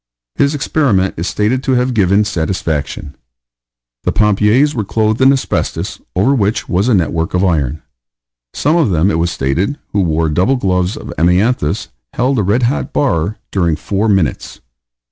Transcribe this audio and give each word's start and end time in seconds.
His 0.33 0.55
experiment 0.55 1.13
is 1.15 1.27
stated 1.27 1.61
to 1.61 1.73
have 1.73 1.93
given 1.93 2.25
satisfaction. 2.25 3.15
The 4.03 4.11
pompiers 4.11 4.73
were 4.73 4.83
clothed 4.83 5.21
in 5.21 5.31
asbestos, 5.31 6.01
over 6.15 6.33
which 6.33 6.67
was 6.67 6.89
a 6.89 6.95
network 6.95 7.35
of 7.35 7.43
iron. 7.45 7.83
Some 8.51 8.77
of 8.77 8.89
them, 8.89 9.11
it 9.11 9.19
was 9.19 9.29
stated, 9.29 9.77
who 9.93 10.01
wore 10.01 10.27
double 10.29 10.55
gloves 10.55 10.97
of 10.97 11.13
amianthus, 11.19 11.89
held 12.15 12.39
a 12.39 12.43
red 12.43 12.63
hot 12.63 12.91
bar 12.91 13.37
during 13.51 13.75
four 13.75 14.09
minutes. 14.09 14.59